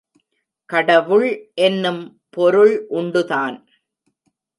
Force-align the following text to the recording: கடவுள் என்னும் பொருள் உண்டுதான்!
கடவுள் 0.69 1.27
என்னும் 1.57 2.01
பொருள் 2.29 2.73
உண்டுதான்! 2.91 3.57